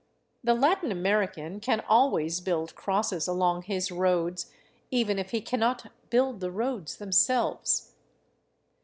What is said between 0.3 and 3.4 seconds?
The Latin American can always build crosses